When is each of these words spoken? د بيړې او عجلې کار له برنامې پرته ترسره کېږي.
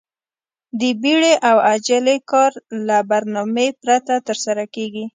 د 0.79 0.81
بيړې 1.01 1.33
او 1.49 1.57
عجلې 1.71 2.17
کار 2.31 2.51
له 2.87 2.97
برنامې 3.09 3.67
پرته 3.81 4.15
ترسره 4.27 4.65
کېږي. 4.75 5.05